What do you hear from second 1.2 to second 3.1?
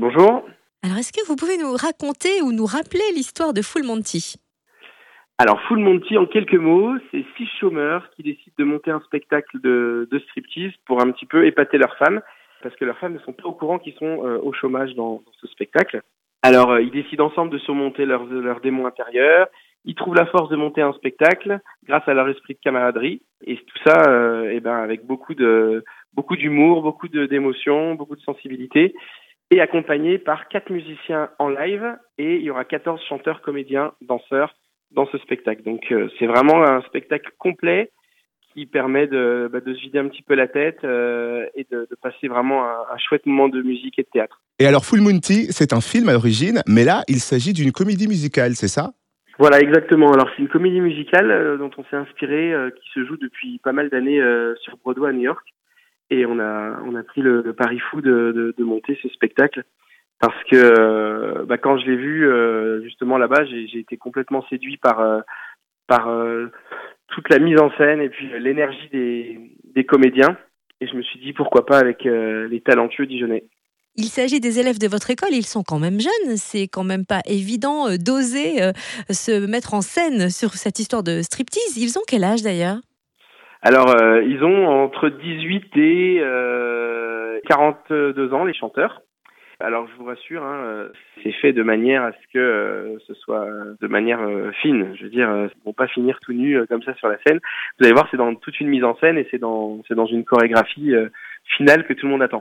vous pouvez nous raconter ou nous rappeler